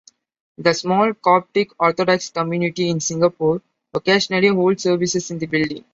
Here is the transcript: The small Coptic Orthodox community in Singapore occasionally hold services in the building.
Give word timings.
The 0.57 0.73
small 0.73 1.13
Coptic 1.13 1.79
Orthodox 1.79 2.31
community 2.31 2.89
in 2.89 2.99
Singapore 2.99 3.61
occasionally 3.93 4.47
hold 4.47 4.79
services 4.79 5.29
in 5.29 5.37
the 5.37 5.45
building. 5.45 5.85